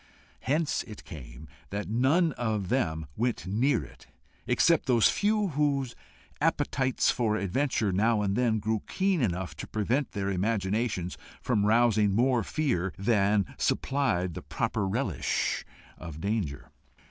Hence 0.39 0.81
it 0.87 1.03
came 1.03 1.47
that 1.69 1.87
none 1.87 2.31
of 2.31 2.69
them 2.69 3.05
went 3.15 3.45
near 3.45 3.83
it, 3.83 4.07
except 4.47 4.87
those 4.87 5.07
few 5.09 5.49
whose 5.49 5.93
appetites 6.41 7.11
for 7.11 7.35
adventure 7.35 7.91
now 7.91 8.23
and 8.23 8.35
then 8.35 8.57
grew 8.57 8.81
keen 8.87 9.21
enough 9.21 9.55
to 9.57 9.67
prevent 9.67 10.13
their 10.13 10.31
imaginations 10.31 11.19
from 11.39 11.67
rousing 11.67 12.15
more 12.15 12.41
fear 12.41 12.91
than 12.97 13.45
supplied 13.59 14.33
the 14.33 14.41
proper 14.41 14.87
relish 14.87 15.63
of 15.99 16.19
danger. 16.19 16.71